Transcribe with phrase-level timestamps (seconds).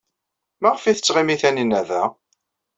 [0.61, 2.03] Maɣef ay tettɣimi Taninna da?